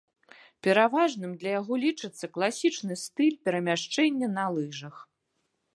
Пераважным 0.67 1.31
для 1.43 1.51
яго 1.61 1.73
лічыцца 1.83 2.31
класічны 2.39 2.93
стыль 3.05 3.39
перамяшчэння 3.47 4.27
на 4.41 4.45
лыжах. 4.59 4.95